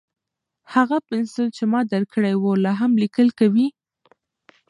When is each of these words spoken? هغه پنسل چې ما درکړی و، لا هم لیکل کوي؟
هغه 0.73 0.97
پنسل 1.07 1.47
چې 1.57 1.63
ما 1.71 1.81
درکړی 1.93 2.33
و، 2.37 2.43
لا 2.63 2.73
هم 2.81 2.91
لیکل 3.01 3.27
کوي؟ 3.39 3.67